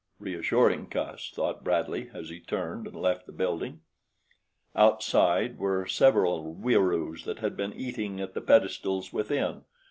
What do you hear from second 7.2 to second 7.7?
that had